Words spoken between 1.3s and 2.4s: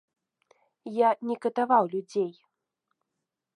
не катаваў людзей.